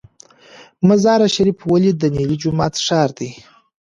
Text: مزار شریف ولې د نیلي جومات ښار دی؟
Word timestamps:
مزار 0.87 1.21
شریف 1.35 1.57
ولې 1.71 1.91
د 1.95 2.03
نیلي 2.15 2.35
جومات 2.41 2.73
ښار 2.85 3.09
دی؟ 3.17 3.29